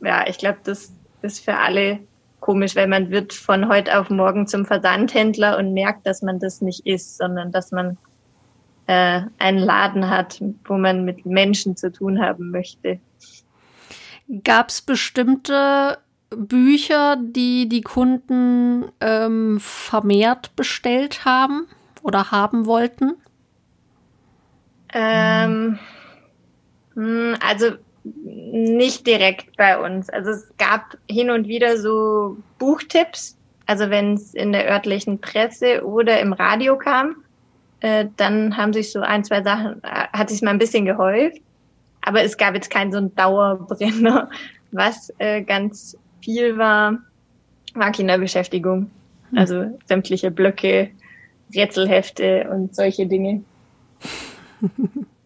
ja, 0.00 0.26
ich 0.28 0.38
glaube, 0.38 0.58
das 0.64 0.92
ist 1.22 1.44
für 1.44 1.56
alle 1.56 2.00
komisch, 2.40 2.76
weil 2.76 2.88
man 2.88 3.10
wird 3.10 3.32
von 3.32 3.68
heute 3.68 3.98
auf 3.98 4.10
morgen 4.10 4.46
zum 4.46 4.64
Versandhändler 4.64 5.58
und 5.58 5.74
merkt, 5.74 6.06
dass 6.06 6.22
man 6.22 6.38
das 6.38 6.60
nicht 6.60 6.86
ist, 6.86 7.18
sondern 7.18 7.52
dass 7.52 7.72
man 7.72 7.98
äh, 8.86 9.22
einen 9.38 9.58
Laden 9.58 10.08
hat, 10.08 10.42
wo 10.64 10.78
man 10.78 11.04
mit 11.04 11.26
Menschen 11.26 11.76
zu 11.76 11.92
tun 11.92 12.20
haben 12.20 12.50
möchte. 12.50 13.00
Gab 14.44 14.68
es 14.68 14.82
bestimmte 14.82 15.98
Bücher, 16.30 17.16
die 17.20 17.68
die 17.68 17.80
Kunden 17.80 18.84
ähm, 19.00 19.58
vermehrt 19.60 20.54
bestellt 20.56 21.24
haben 21.24 21.66
oder 22.02 22.30
haben 22.30 22.66
wollten? 22.66 23.14
Ähm, 24.92 25.78
hm, 26.94 27.36
also 27.46 27.76
nicht 28.24 29.06
direkt 29.06 29.56
bei 29.56 29.78
uns. 29.78 30.08
Also 30.10 30.30
es 30.30 30.48
gab 30.58 30.96
hin 31.08 31.30
und 31.30 31.48
wieder 31.48 31.78
so 31.78 32.36
Buchtipps. 32.58 33.36
Also 33.66 33.90
wenn 33.90 34.14
es 34.14 34.34
in 34.34 34.52
der 34.52 34.68
örtlichen 34.70 35.20
Presse 35.20 35.84
oder 35.84 36.20
im 36.20 36.32
Radio 36.32 36.76
kam, 36.76 37.16
äh, 37.80 38.06
dann 38.16 38.56
haben 38.56 38.72
sich 38.72 38.92
so 38.92 39.00
ein, 39.00 39.24
zwei 39.24 39.42
Sachen, 39.42 39.82
äh, 39.84 40.06
hat 40.12 40.30
sich 40.30 40.42
mal 40.42 40.50
ein 40.50 40.58
bisschen 40.58 40.84
gehäuft. 40.84 41.40
Aber 42.02 42.22
es 42.22 42.36
gab 42.36 42.54
jetzt 42.54 42.70
keinen 42.70 42.92
so 42.92 42.98
einen 42.98 43.14
Dauerbrenner. 43.14 44.30
Was 44.70 45.12
äh, 45.18 45.42
ganz 45.42 45.96
viel 46.22 46.58
war, 46.58 46.98
war 47.74 47.92
Kinderbeschäftigung. 47.92 48.90
Hm. 49.30 49.38
Also 49.38 49.78
sämtliche 49.86 50.30
Blöcke, 50.30 50.90
Rätselhefte 51.54 52.48
und 52.50 52.74
solche 52.74 53.06
Dinge. 53.06 53.42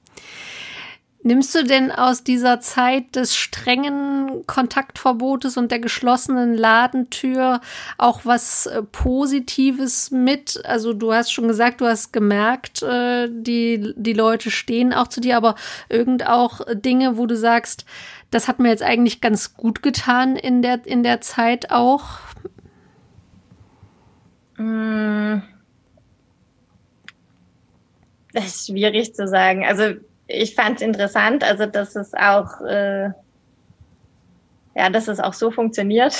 Nimmst 1.24 1.54
du 1.54 1.62
denn 1.62 1.92
aus 1.92 2.24
dieser 2.24 2.58
Zeit 2.58 3.14
des 3.14 3.36
strengen 3.36 4.44
Kontaktverbotes 4.46 5.56
und 5.56 5.70
der 5.70 5.78
geschlossenen 5.78 6.54
Ladentür 6.54 7.60
auch 7.96 8.22
was 8.24 8.66
äh, 8.66 8.82
Positives 8.82 10.10
mit? 10.10 10.60
Also 10.64 10.92
du 10.92 11.12
hast 11.12 11.32
schon 11.32 11.46
gesagt, 11.46 11.80
du 11.80 11.86
hast 11.86 12.12
gemerkt, 12.12 12.82
äh, 12.82 13.28
die, 13.30 13.94
die 13.96 14.14
Leute 14.14 14.50
stehen 14.50 14.92
auch 14.92 15.06
zu 15.06 15.20
dir, 15.20 15.36
aber 15.36 15.54
irgend 15.88 16.26
auch 16.26 16.60
Dinge, 16.74 17.16
wo 17.16 17.26
du 17.26 17.36
sagst, 17.36 17.84
das 18.32 18.48
hat 18.48 18.58
mir 18.58 18.70
jetzt 18.70 18.82
eigentlich 18.82 19.20
ganz 19.20 19.54
gut 19.54 19.80
getan 19.80 20.34
in 20.34 20.60
der, 20.60 20.84
in 20.86 21.04
der 21.04 21.20
Zeit 21.20 21.70
auch? 21.70 22.18
Mm. 24.56 25.42
Das 28.32 28.46
ist 28.46 28.66
schwierig 28.66 29.14
zu 29.14 29.28
sagen. 29.28 29.64
Also 29.64 29.94
ich 30.32 30.54
fand 30.54 30.76
es 30.76 30.82
interessant, 30.82 31.44
also 31.44 31.66
dass 31.66 31.96
es 31.96 32.14
auch, 32.14 32.60
äh, 32.62 33.10
ja, 34.74 34.90
dass 34.90 35.08
es 35.08 35.20
auch 35.20 35.34
so 35.34 35.50
funktioniert. 35.50 36.14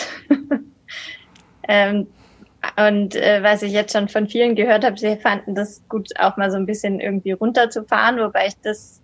ähm, 1.69 2.07
und 2.77 3.17
äh, 3.17 3.43
was 3.43 3.63
ich 3.63 3.73
jetzt 3.73 3.93
schon 3.93 4.09
von 4.09 4.29
vielen 4.29 4.55
gehört 4.55 4.85
habe, 4.85 4.99
sie 4.99 5.17
fanden 5.17 5.55
das 5.55 5.83
gut, 5.89 6.09
auch 6.19 6.37
mal 6.37 6.51
so 6.51 6.57
ein 6.57 6.67
bisschen 6.67 7.01
irgendwie 7.01 7.33
runterzufahren, 7.33 8.19
wobei 8.19 8.49
ich 8.49 8.55
das 8.63 9.01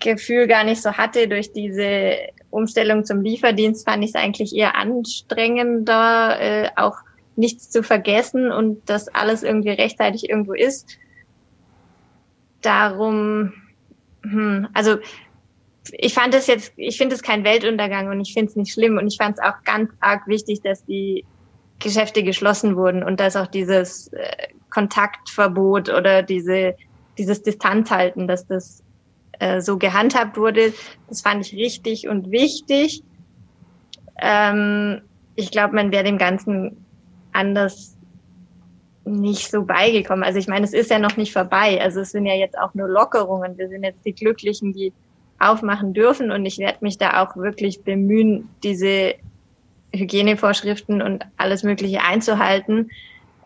Gefühl 0.00 0.46
gar 0.46 0.64
nicht 0.64 0.82
so 0.82 0.92
hatte. 0.92 1.28
Durch 1.28 1.52
diese 1.52 2.16
Umstellung 2.50 3.04
zum 3.04 3.22
Lieferdienst 3.22 3.88
fand 3.88 4.02
ich 4.02 4.10
es 4.10 4.16
eigentlich 4.16 4.54
eher 4.54 4.76
anstrengender, 4.76 6.40
äh, 6.40 6.68
auch 6.76 6.96
nichts 7.36 7.70
zu 7.70 7.82
vergessen 7.82 8.50
und 8.50 8.88
dass 8.88 9.08
alles 9.08 9.42
irgendwie 9.42 9.70
rechtzeitig 9.70 10.28
irgendwo 10.28 10.52
ist. 10.52 10.98
Darum 12.60 13.52
hm, 14.24 14.68
also 14.72 14.96
ich 15.92 16.14
fand 16.14 16.34
es 16.34 16.46
jetzt, 16.46 16.72
ich 16.76 16.96
finde 16.96 17.14
es 17.14 17.22
kein 17.22 17.44
Weltuntergang 17.44 18.08
und 18.08 18.20
ich 18.20 18.32
finde 18.32 18.50
es 18.50 18.56
nicht 18.56 18.72
schlimm 18.72 18.96
und 18.96 19.06
ich 19.06 19.16
fand 19.18 19.38
es 19.38 19.44
auch 19.44 19.62
ganz 19.64 19.90
arg 20.00 20.26
wichtig, 20.26 20.62
dass 20.62 20.84
die 20.86 21.24
Geschäfte 21.78 22.22
geschlossen 22.22 22.76
wurden 22.76 23.02
und 23.02 23.20
dass 23.20 23.36
auch 23.36 23.46
dieses 23.46 24.08
äh, 24.14 24.48
Kontaktverbot 24.70 25.90
oder 25.90 26.22
diese, 26.22 26.74
dieses 27.18 27.42
Distanzhalten, 27.42 28.26
dass 28.26 28.46
das 28.46 28.82
äh, 29.40 29.60
so 29.60 29.76
gehandhabt 29.76 30.38
wurde, 30.38 30.72
das 31.08 31.20
fand 31.20 31.46
ich 31.46 31.54
richtig 31.54 32.08
und 32.08 32.30
wichtig. 32.30 33.02
Ähm, 34.20 35.02
ich 35.36 35.50
glaube, 35.50 35.74
man 35.74 35.92
wäre 35.92 36.04
dem 36.04 36.18
Ganzen 36.18 36.84
anders 37.32 37.93
nicht 39.04 39.50
so 39.50 39.64
beigekommen. 39.64 40.24
Also 40.24 40.38
ich 40.38 40.48
meine, 40.48 40.64
es 40.64 40.72
ist 40.72 40.90
ja 40.90 40.98
noch 40.98 41.16
nicht 41.16 41.32
vorbei. 41.32 41.80
Also 41.80 42.00
es 42.00 42.10
sind 42.10 42.26
ja 42.26 42.34
jetzt 42.34 42.58
auch 42.58 42.74
nur 42.74 42.88
Lockerungen. 42.88 43.58
Wir 43.58 43.68
sind 43.68 43.84
jetzt 43.84 44.04
die 44.04 44.14
Glücklichen, 44.14 44.72
die 44.72 44.92
aufmachen 45.38 45.92
dürfen. 45.92 46.30
Und 46.30 46.46
ich 46.46 46.58
werde 46.58 46.78
mich 46.80 46.98
da 46.98 47.22
auch 47.22 47.36
wirklich 47.36 47.82
bemühen, 47.82 48.48
diese 48.62 49.14
Hygienevorschriften 49.94 51.02
und 51.02 51.24
alles 51.36 51.62
Mögliche 51.62 52.02
einzuhalten. 52.02 52.90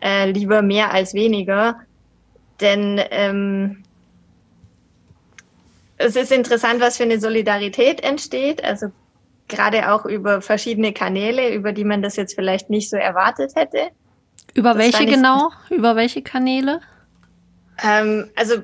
Äh, 0.01 0.31
lieber 0.31 0.63
mehr 0.63 0.93
als 0.93 1.13
weniger. 1.15 1.77
Denn 2.61 3.01
ähm, 3.11 3.83
es 5.97 6.15
ist 6.15 6.31
interessant, 6.31 6.81
was 6.81 6.97
für 6.97 7.03
eine 7.03 7.21
Solidarität 7.21 8.03
entsteht. 8.03 8.63
Also 8.63 8.89
gerade 9.49 9.93
auch 9.93 10.05
über 10.05 10.41
verschiedene 10.41 10.93
Kanäle, 10.93 11.53
über 11.53 11.73
die 11.73 11.85
man 11.85 12.03
das 12.03 12.17
jetzt 12.17 12.35
vielleicht 12.35 12.71
nicht 12.71 12.91
so 12.91 12.97
erwartet 12.97 13.53
hätte. 13.57 13.91
Über 14.59 14.75
das 14.75 14.79
welche 14.79 15.07
genau? 15.07 15.51
Über 15.71 15.95
welche 15.95 16.23
Kanäle? 16.23 16.81
Ähm, 17.83 18.29
also 18.35 18.57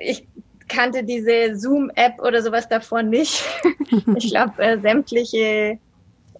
ich 0.00 0.26
kannte 0.68 1.04
diese 1.04 1.56
Zoom-App 1.56 2.20
oder 2.20 2.42
sowas 2.42 2.68
davor 2.68 3.02
nicht. 3.02 3.44
ich 4.16 4.30
glaube, 4.30 4.62
äh, 4.62 4.80
sämtliche 4.80 5.78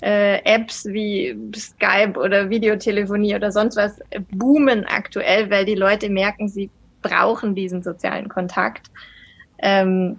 äh, 0.03 0.43
Apps 0.45 0.87
wie 0.87 1.37
Skype 1.55 2.19
oder 2.19 2.49
Videotelefonie 2.51 3.35
oder 3.35 3.53
sonst 3.53 3.77
was 3.77 4.01
boomen 4.31 4.85
aktuell, 4.87 5.51
weil 5.51 5.65
die 5.65 5.75
Leute 5.75 6.09
merken, 6.09 6.49
sie 6.49 6.71
brauchen 7.03 7.55
diesen 7.55 7.83
sozialen 7.83 8.29
Kontakt. 8.29 8.91
Ähm, 9.59 10.19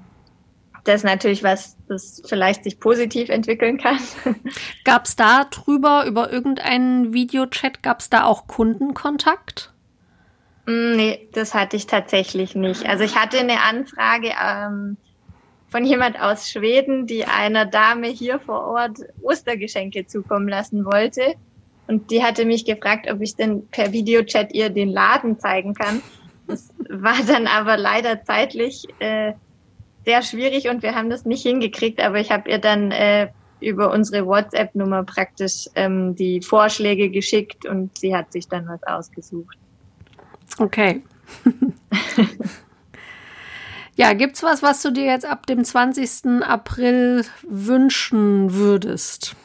das 0.87 1.03
natürlich 1.03 1.43
was, 1.43 1.77
das 1.87 2.21
vielleicht 2.25 2.63
sich 2.63 2.79
positiv 2.79 3.29
entwickeln 3.29 3.77
kann. 3.77 3.99
Gab 4.83 5.05
es 5.05 5.15
da 5.15 5.45
drüber, 5.45 6.05
über 6.05 6.31
irgendeinen 6.31 7.13
Videochat, 7.13 7.83
gab 7.83 7.99
es 7.99 8.09
da 8.09 8.25
auch 8.25 8.47
Kundenkontakt? 8.47 9.73
Mm, 10.65 10.95
nee, 10.95 11.29
das 11.33 11.53
hatte 11.53 11.75
ich 11.77 11.87
tatsächlich 11.87 12.55
nicht. 12.55 12.87
Also 12.87 13.03
ich 13.03 13.15
hatte 13.15 13.39
eine 13.39 13.61
Anfrage 13.63 14.31
ähm, 14.43 14.97
von 15.69 15.85
jemand 15.85 16.19
aus 16.19 16.49
Schweden, 16.49 17.07
die 17.07 17.25
einer 17.25 17.65
Dame 17.65 18.07
hier 18.07 18.39
vor 18.39 18.65
Ort 18.65 18.99
Ostergeschenke 19.21 20.05
zukommen 20.05 20.47
lassen 20.47 20.85
wollte. 20.85 21.35
Und 21.87 22.11
die 22.11 22.23
hatte 22.23 22.45
mich 22.45 22.65
gefragt, 22.65 23.09
ob 23.09 23.21
ich 23.21 23.35
denn 23.35 23.67
per 23.69 23.93
Videochat 23.93 24.53
ihr 24.53 24.69
den 24.69 24.89
Laden 24.89 25.39
zeigen 25.39 25.73
kann. 25.73 26.01
Das 26.47 26.69
war 26.89 27.15
dann 27.25 27.47
aber 27.47 27.77
leider 27.77 28.23
zeitlich 28.23 28.87
äh, 28.99 29.33
sehr 30.07 30.21
schwierig 30.21 30.69
und 30.69 30.83
wir 30.83 30.95
haben 30.95 31.09
das 31.09 31.25
nicht 31.25 31.43
hingekriegt. 31.43 32.01
Aber 32.01 32.17
ich 32.17 32.31
habe 32.31 32.49
ihr 32.49 32.59
dann 32.59 32.91
äh, 32.91 33.27
über 33.59 33.91
unsere 33.91 34.25
WhatsApp-Nummer 34.25 35.03
praktisch 35.03 35.67
ähm, 35.75 36.15
die 36.15 36.41
Vorschläge 36.41 37.09
geschickt 37.09 37.65
und 37.65 37.97
sie 37.97 38.15
hat 38.15 38.31
sich 38.31 38.47
dann 38.47 38.67
was 38.69 38.81
ausgesucht. 38.83 39.57
Okay. 40.59 41.03
ja, 43.95 44.13
gibt's 44.13 44.43
was, 44.43 44.63
was 44.63 44.81
du 44.81 44.91
dir 44.91 45.03
jetzt 45.03 45.25
ab 45.25 45.45
dem 45.45 45.65
20. 45.65 46.41
April 46.41 47.25
wünschen 47.45 48.53
würdest? 48.53 49.35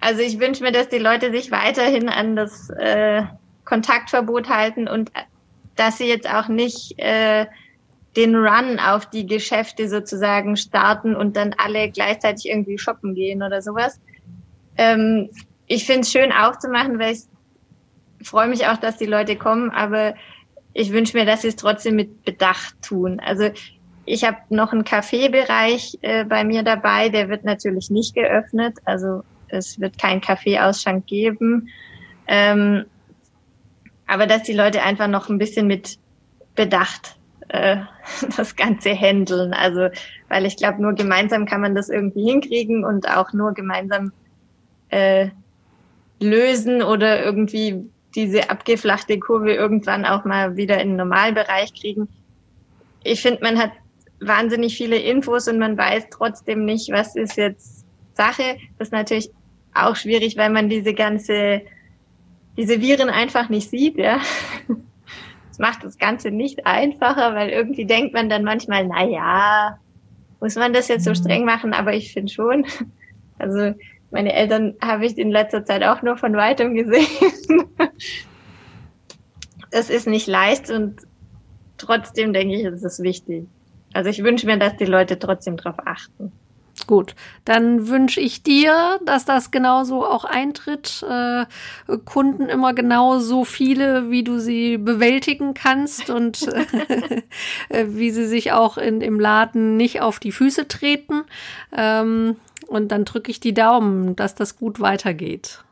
Also 0.00 0.22
ich 0.22 0.40
wünsche 0.40 0.62
mir, 0.62 0.72
dass 0.72 0.88
die 0.88 0.96
Leute 0.96 1.30
sich 1.30 1.50
weiterhin 1.50 2.08
an 2.08 2.36
das 2.36 2.70
äh, 2.70 3.24
Kontaktverbot 3.66 4.48
halten 4.48 4.88
und 4.88 5.10
äh, 5.10 5.24
dass 5.76 5.98
sie 5.98 6.06
jetzt 6.06 6.28
auch 6.28 6.48
nicht 6.48 6.98
äh, 6.98 7.44
den 8.16 8.34
Run 8.34 8.78
auf 8.80 9.06
die 9.06 9.26
Geschäfte 9.26 9.88
sozusagen 9.88 10.56
starten 10.56 11.14
und 11.14 11.36
dann 11.36 11.54
alle 11.56 11.90
gleichzeitig 11.90 12.48
irgendwie 12.48 12.78
shoppen 12.78 13.14
gehen 13.14 13.42
oder 13.42 13.62
sowas. 13.62 14.00
Ähm, 14.76 15.30
ich 15.66 15.84
finde 15.84 16.02
es 16.02 16.12
schön 16.12 16.32
aufzumachen, 16.32 16.98
weil 16.98 17.12
ich 17.12 18.26
freue 18.26 18.48
mich 18.48 18.66
auch, 18.66 18.78
dass 18.78 18.96
die 18.96 19.06
Leute 19.06 19.36
kommen, 19.36 19.70
aber 19.70 20.14
ich 20.72 20.92
wünsche 20.92 21.16
mir, 21.16 21.26
dass 21.26 21.42
sie 21.42 21.48
es 21.48 21.56
trotzdem 21.56 21.96
mit 21.96 22.24
Bedacht 22.24 22.74
tun. 22.82 23.20
Also 23.20 23.50
ich 24.04 24.24
habe 24.24 24.38
noch 24.48 24.72
einen 24.72 24.84
Kaffeebereich 24.84 25.98
äh, 26.00 26.24
bei 26.24 26.44
mir 26.44 26.62
dabei, 26.62 27.10
der 27.10 27.28
wird 27.28 27.44
natürlich 27.44 27.90
nicht 27.90 28.14
geöffnet. 28.14 28.78
Also 28.84 29.22
es 29.48 29.78
wird 29.80 29.98
keinen 29.98 30.20
Kaffeeausschank 30.20 31.06
geben. 31.06 31.68
Ähm, 32.26 32.86
aber 34.06 34.26
dass 34.26 34.42
die 34.44 34.54
Leute 34.54 34.82
einfach 34.82 35.08
noch 35.08 35.28
ein 35.28 35.38
bisschen 35.38 35.66
mit 35.66 35.98
Bedacht 36.54 37.17
äh, 37.48 37.78
das 38.36 38.56
Ganze 38.56 38.90
handeln. 38.90 39.52
Also, 39.52 39.88
weil 40.28 40.46
ich 40.46 40.56
glaube, 40.56 40.82
nur 40.82 40.94
gemeinsam 40.94 41.46
kann 41.46 41.60
man 41.60 41.74
das 41.74 41.88
irgendwie 41.88 42.24
hinkriegen 42.24 42.84
und 42.84 43.08
auch 43.08 43.32
nur 43.32 43.52
gemeinsam 43.54 44.12
äh, 44.90 45.28
lösen 46.20 46.82
oder 46.82 47.24
irgendwie 47.24 47.84
diese 48.14 48.50
abgeflachte 48.50 49.18
Kurve 49.18 49.52
irgendwann 49.52 50.04
auch 50.04 50.24
mal 50.24 50.56
wieder 50.56 50.80
in 50.80 50.88
den 50.88 50.96
Normalbereich 50.96 51.72
kriegen. 51.74 52.08
Ich 53.04 53.22
finde, 53.22 53.42
man 53.42 53.58
hat 53.58 53.70
wahnsinnig 54.20 54.76
viele 54.76 54.96
Infos 54.96 55.46
und 55.48 55.58
man 55.58 55.76
weiß 55.76 56.08
trotzdem 56.10 56.64
nicht, 56.64 56.90
was 56.90 57.14
ist 57.14 57.36
jetzt 57.36 57.84
Sache. 58.14 58.56
Das 58.78 58.88
ist 58.88 58.92
natürlich 58.92 59.30
auch 59.74 59.94
schwierig, 59.94 60.36
weil 60.36 60.50
man 60.50 60.68
diese 60.68 60.94
ganze, 60.94 61.62
diese 62.56 62.80
Viren 62.80 63.10
einfach 63.10 63.48
nicht 63.48 63.70
sieht, 63.70 63.96
ja. 63.96 64.20
Das 65.58 65.66
macht 65.66 65.84
das 65.84 65.98
Ganze 65.98 66.30
nicht 66.30 66.66
einfacher, 66.66 67.34
weil 67.34 67.50
irgendwie 67.50 67.84
denkt 67.84 68.14
man 68.14 68.28
dann 68.28 68.44
manchmal, 68.44 68.86
na 68.86 69.04
ja, 69.04 69.78
muss 70.40 70.54
man 70.54 70.72
das 70.72 70.88
jetzt 70.88 71.04
so 71.04 71.10
mhm. 71.10 71.16
streng 71.16 71.44
machen, 71.44 71.72
aber 71.72 71.92
ich 71.94 72.12
finde 72.12 72.32
schon. 72.32 72.64
Also 73.40 73.72
meine 74.10 74.32
Eltern 74.32 74.74
habe 74.82 75.06
ich 75.06 75.16
in 75.16 75.30
letzter 75.30 75.64
Zeit 75.64 75.84
auch 75.84 76.02
nur 76.02 76.16
von 76.16 76.34
weitem 76.34 76.74
gesehen. 76.74 77.06
Es 79.70 79.90
ist 79.90 80.08
nicht 80.08 80.26
leicht 80.26 80.70
und 80.70 81.02
trotzdem 81.76 82.32
denke 82.32 82.56
ich, 82.56 82.64
es 82.64 82.82
ist 82.82 83.00
wichtig. 83.02 83.46
Also 83.92 84.10
ich 84.10 84.24
wünsche 84.24 84.46
mir, 84.46 84.58
dass 84.58 84.76
die 84.76 84.86
Leute 84.86 85.18
trotzdem 85.18 85.58
darauf 85.58 85.76
achten. 85.86 86.32
Gut, 86.88 87.14
dann 87.44 87.88
wünsche 87.88 88.18
ich 88.18 88.42
dir, 88.42 88.98
dass 89.04 89.26
das 89.26 89.50
genauso 89.50 90.06
auch 90.06 90.24
eintritt. 90.24 91.04
Äh, 91.06 91.44
Kunden 92.06 92.48
immer 92.48 92.72
genau 92.72 93.18
so 93.18 93.44
viele, 93.44 94.10
wie 94.10 94.24
du 94.24 94.38
sie 94.38 94.78
bewältigen 94.78 95.52
kannst 95.52 96.08
und 96.08 96.48
äh, 97.68 97.84
wie 97.88 98.10
sie 98.10 98.26
sich 98.26 98.52
auch 98.52 98.78
in, 98.78 99.02
im 99.02 99.20
Laden 99.20 99.76
nicht 99.76 100.00
auf 100.00 100.18
die 100.18 100.32
Füße 100.32 100.66
treten. 100.66 101.24
Ähm, 101.76 102.36
und 102.68 102.88
dann 102.90 103.04
drücke 103.04 103.30
ich 103.30 103.38
die 103.38 103.52
Daumen, 103.52 104.16
dass 104.16 104.34
das 104.34 104.56
gut 104.56 104.80
weitergeht. 104.80 105.62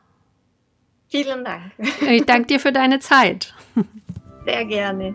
Vielen 1.08 1.46
Dank. 1.46 1.72
Ich 2.10 2.26
danke 2.26 2.48
dir 2.48 2.60
für 2.60 2.72
deine 2.72 3.00
Zeit. 3.00 3.54
Sehr 4.44 4.66
gerne. 4.66 5.14